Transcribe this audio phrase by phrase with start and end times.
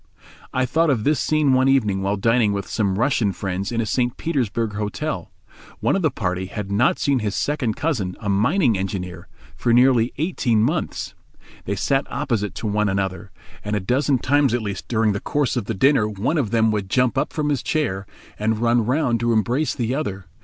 [0.51, 3.85] I thought of this scene one evening while dining with some Russian friends in a
[3.85, 4.17] St.
[4.17, 5.31] Petersburg Hotel.
[5.79, 10.11] One of the party had not seen his second cousin, a mining engineer, for nearly
[10.17, 11.13] eighteen months.
[11.65, 13.29] They sat opposite to one another,
[13.63, 16.71] and a dozen times at least during the course of the dinner one of them
[16.71, 18.07] would jump up from his chair,
[18.39, 20.25] and run round to embrace the other.